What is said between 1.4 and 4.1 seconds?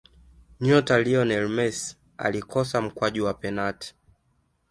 messi alikosa mkwaju wa penati